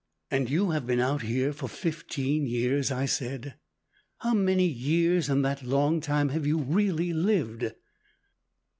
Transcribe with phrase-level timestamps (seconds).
[0.31, 3.59] "And you have been out here for fifteen years?" I said.
[4.17, 7.71] "How many years in that long time have you really lived?"